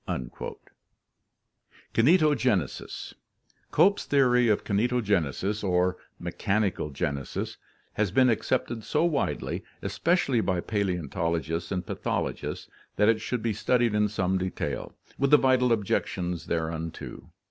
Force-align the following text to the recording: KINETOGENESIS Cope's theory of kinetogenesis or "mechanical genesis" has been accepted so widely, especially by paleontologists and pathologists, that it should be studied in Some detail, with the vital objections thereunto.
KINETOGENESIS 1.93 3.13
Cope's 3.69 4.03
theory 4.05 4.47
of 4.47 4.63
kinetogenesis 4.63 5.63
or 5.63 5.97
"mechanical 6.19 6.89
genesis" 6.89 7.57
has 7.93 8.09
been 8.09 8.27
accepted 8.27 8.83
so 8.83 9.05
widely, 9.05 9.63
especially 9.83 10.41
by 10.41 10.59
paleontologists 10.59 11.71
and 11.71 11.85
pathologists, 11.85 12.67
that 12.95 13.09
it 13.09 13.21
should 13.21 13.43
be 13.43 13.53
studied 13.53 13.93
in 13.93 14.07
Some 14.07 14.39
detail, 14.39 14.95
with 15.19 15.29
the 15.29 15.37
vital 15.37 15.71
objections 15.71 16.47
thereunto. 16.47 17.29